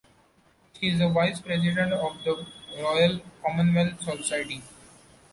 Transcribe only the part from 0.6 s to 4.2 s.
She is a Vice-President of the Royal Commonwealth